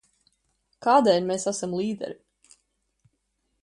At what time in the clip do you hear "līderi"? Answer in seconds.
1.81-2.19